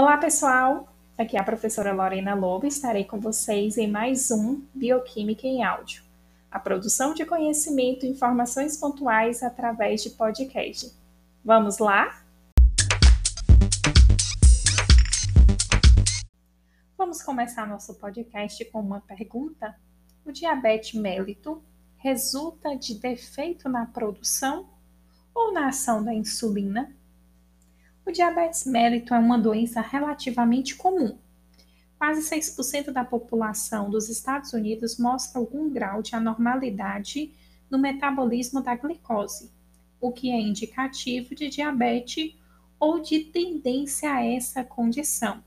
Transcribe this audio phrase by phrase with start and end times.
[0.00, 0.94] Olá, pessoal!
[1.18, 5.64] Aqui é a professora Lorena Lobo e estarei com vocês em mais um Bioquímica em
[5.64, 6.04] Áudio,
[6.48, 10.94] a produção de conhecimento e informações pontuais através de podcast.
[11.44, 12.22] Vamos lá?
[16.96, 19.74] Vamos começar nosso podcast com uma pergunta.
[20.24, 21.58] O diabetes mellitus
[21.96, 24.68] resulta de defeito na produção
[25.34, 26.96] ou na ação da insulina?
[28.08, 31.18] O diabetes mellitus é uma doença relativamente comum.
[31.98, 37.30] Quase 6% da população dos Estados Unidos mostra algum grau de anormalidade
[37.70, 39.52] no metabolismo da glicose,
[40.00, 42.34] o que é indicativo de diabetes
[42.80, 45.44] ou de tendência a essa condição.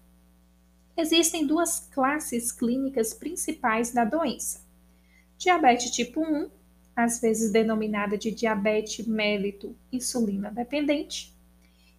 [0.95, 4.61] Existem duas classes clínicas principais da doença:
[5.35, 6.47] diabetes tipo 1,
[6.95, 11.40] às vezes denominada de diabetes mellitus insulina dependente,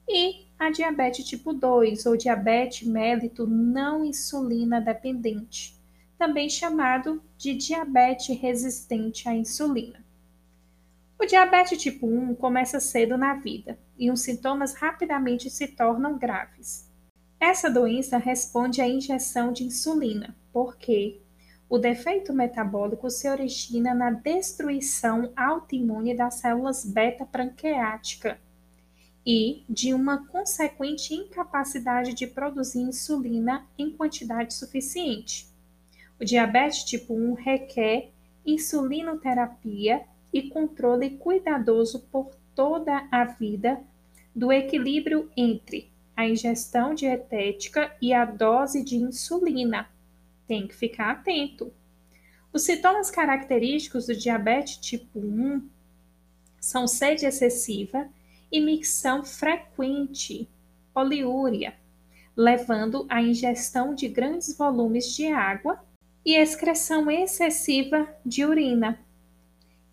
[0.09, 5.77] e a diabetes tipo 2 ou diabetes mellitus não insulina dependente,
[6.19, 10.05] também chamado de diabetes resistente à insulina.
[11.19, 16.91] O diabetes tipo 1 começa cedo na vida e os sintomas rapidamente se tornam graves.
[17.39, 21.21] Essa doença responde à injeção de insulina, porque
[21.69, 28.39] o defeito metabólico se origina na destruição autoimune das células beta-pancreática
[29.25, 35.47] e de uma consequente incapacidade de produzir insulina em quantidade suficiente.
[36.21, 38.11] O diabetes tipo 1 requer
[38.45, 43.81] insulinoterapia e controle cuidadoso por toda a vida
[44.35, 49.89] do equilíbrio entre a ingestão dietética e a dose de insulina.
[50.47, 51.73] Tem que ficar atento.
[52.53, 55.69] Os sintomas característicos do diabetes tipo 1
[56.61, 58.09] são sede excessiva
[58.53, 60.47] e micção frequente,
[60.93, 61.75] poliúria,
[62.37, 65.83] levando à ingestão de grandes volumes de água
[66.25, 69.01] e excreção excessiva de urina.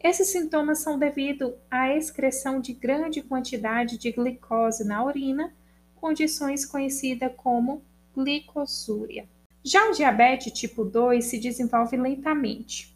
[0.02, 5.54] Esses sintomas são devido à excreção de grande quantidade de glicose na urina,
[5.96, 7.82] condições conhecidas como
[8.14, 9.28] glicosúria.
[9.64, 12.96] Já o diabetes tipo 2 se desenvolve lentamente.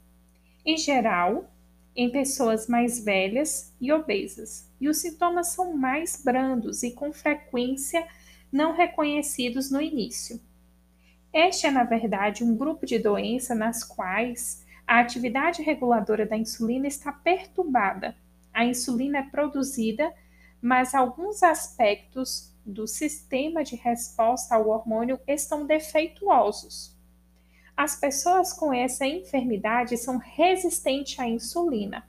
[0.66, 1.50] Em geral,
[1.96, 8.08] em pessoas mais velhas e obesas, e os sintomas são mais brandos e com frequência
[8.52, 10.40] não reconhecidos no início.
[11.34, 16.88] Este é, na verdade, um grupo de doenças nas quais a atividade reguladora da insulina
[16.88, 18.16] está perturbada.
[18.54, 20.14] A insulina é produzida,
[20.62, 26.96] mas alguns aspectos do sistema de resposta ao hormônio estão defeituosos.
[27.76, 32.04] As pessoas com essa enfermidade são resistentes à insulina.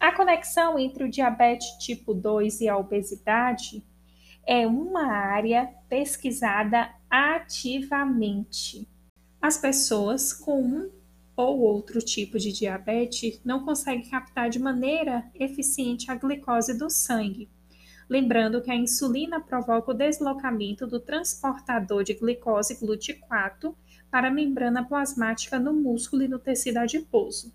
[0.00, 3.84] A conexão entre o diabetes tipo 2 e a obesidade
[4.46, 8.88] é uma área pesquisada ativamente.
[9.40, 10.90] As pessoas com um
[11.36, 17.48] ou outro tipo de diabetes não conseguem captar de maneira eficiente a glicose do sangue.
[18.08, 23.74] Lembrando que a insulina provoca o deslocamento do transportador de glicose GLUT4
[24.10, 27.52] para a membrana plasmática no músculo e no tecido adiposo.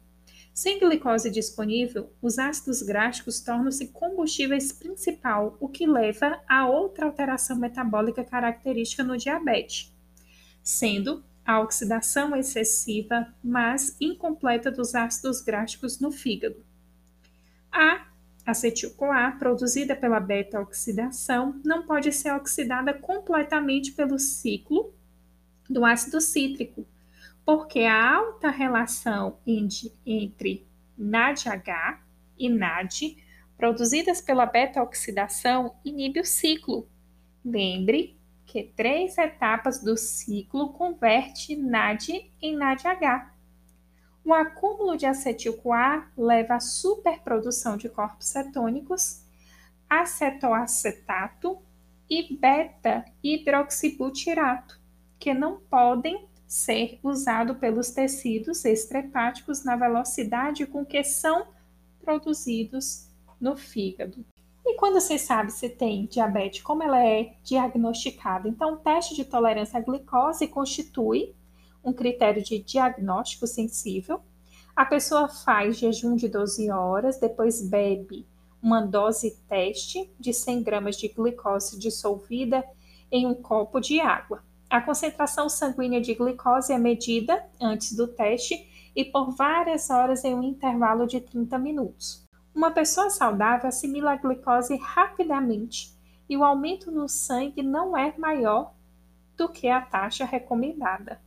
[0.53, 7.55] Sem glicose disponível, os ácidos gráficos tornam-se combustíveis principal, o que leva a outra alteração
[7.55, 9.95] metabólica característica no diabetes,
[10.61, 16.63] sendo a oxidação excessiva, mas incompleta dos ácidos gráficos no fígado.
[17.71, 18.10] A
[18.45, 24.93] acetil-CoA, produzida pela beta-oxidação, não pode ser oxidada completamente pelo ciclo
[25.69, 26.85] do ácido cítrico,
[27.45, 29.37] porque a alta relação
[30.05, 30.65] entre
[30.97, 32.01] NADH
[32.37, 33.17] e NAD,
[33.57, 36.87] produzidas pela beta-oxidação, inibe o ciclo.
[37.43, 43.30] Lembre que três etapas do ciclo converte NAD em NADH.
[44.23, 49.23] O acúmulo de acetil-CoA leva à superprodução de corpos cetônicos,
[49.89, 51.57] acetoacetato
[52.09, 54.79] e beta-hidroxibutirato
[55.17, 61.47] que não podem ser usados pelos tecidos extrahepáticos na velocidade com que são
[62.01, 63.07] produzidos
[63.39, 64.25] no fígado.
[64.65, 68.47] E quando você sabe se tem diabetes, como ela é diagnosticada?
[68.47, 71.33] Então, o teste de tolerância à glicose constitui
[71.83, 74.21] um critério de diagnóstico sensível.
[74.75, 78.25] A pessoa faz jejum de 12 horas, depois bebe
[78.61, 82.63] uma dose teste de 100 gramas de glicose dissolvida
[83.11, 84.43] em um copo de água.
[84.69, 90.33] A concentração sanguínea de glicose é medida antes do teste e por várias horas em
[90.33, 92.25] um intervalo de 30 minutos.
[92.53, 95.93] Uma pessoa saudável assimila a glicose rapidamente
[96.29, 98.73] e o aumento no sangue não é maior
[99.35, 101.19] do que a taxa recomendada.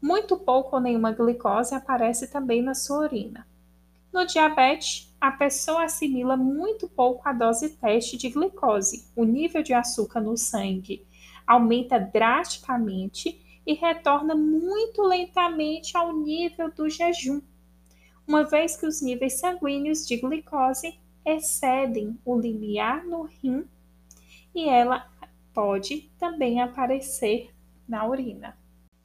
[0.00, 3.46] Muito pouco ou nenhuma glicose aparece também na sua urina.
[4.12, 9.06] No diabetes, a pessoa assimila muito pouco a dose teste de glicose.
[9.14, 11.06] O nível de açúcar no sangue
[11.46, 17.40] aumenta drasticamente e retorna muito lentamente ao nível do jejum,
[18.26, 23.64] uma vez que os níveis sanguíneos de glicose excedem o limiar no rim
[24.54, 25.08] e ela
[25.52, 27.50] pode também aparecer
[27.88, 28.56] na urina.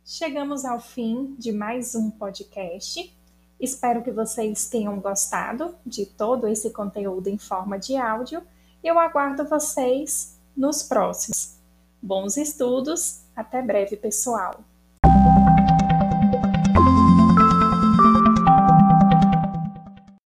[0.07, 3.11] Chegamos ao fim de mais um podcast.
[3.59, 8.43] Espero que vocês tenham gostado de todo esse conteúdo em forma de áudio.
[8.83, 11.57] Eu aguardo vocês nos próximos.
[11.99, 14.63] Bons estudos, até breve, pessoal!